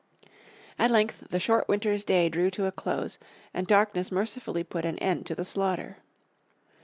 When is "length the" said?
0.89-1.39